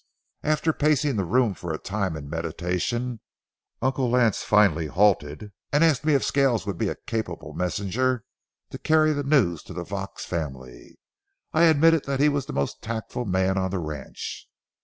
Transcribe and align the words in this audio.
After 0.41 0.73
pacing 0.73 1.15
the 1.17 1.23
room 1.25 1.53
for 1.53 1.71
a 1.71 1.77
time 1.77 2.17
in 2.17 2.27
meditation, 2.27 3.19
Uncle 3.83 4.09
Lance 4.09 4.41
finally 4.41 4.87
halted 4.87 5.51
and 5.71 5.83
asked 5.83 6.03
me 6.03 6.15
if 6.15 6.23
Scales 6.25 6.65
would 6.65 6.79
be 6.79 6.89
a 6.89 6.95
capable 7.05 7.53
messenger 7.53 8.23
to 8.71 8.79
carry 8.79 9.13
the 9.13 9.21
news 9.21 9.61
to 9.61 9.73
the 9.73 9.83
Vaux 9.83 10.25
family. 10.25 10.97
I 11.53 11.65
admitted 11.65 12.05
that 12.05 12.19
he 12.19 12.29
was 12.29 12.47
the 12.47 12.51
most 12.53 12.81
tactful 12.81 13.25
man 13.25 13.59
on 13.59 13.69
the 13.69 13.77
ranch. 13.77 14.49